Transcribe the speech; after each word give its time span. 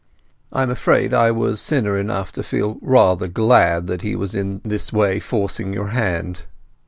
I 0.51 0.63
am 0.63 0.71
afraid 0.71 1.13
I 1.13 1.29
was 1.29 1.61
sinner 1.61 1.95
enough 1.95 2.31
to 2.31 2.41
feel 2.41 2.77
rather 2.81 3.27
glad 3.27 3.85
that 3.85 4.01
he 4.01 4.15
was 4.15 4.33
in 4.33 4.59
this 4.65 4.91
way 4.91 5.19
forcing 5.19 5.73
your 5.73 5.89
hand." 5.89 6.41